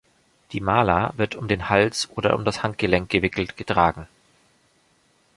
Die 0.51 0.61
Mala 0.61 1.13
wird 1.15 1.35
um 1.35 1.47
den 1.47 1.69
Hals 1.69 2.09
oder 2.15 2.33
um 2.35 2.43
das 2.43 2.63
Handgelenk 2.63 3.07
gewickelt 3.11 3.55
getragen. 3.55 4.07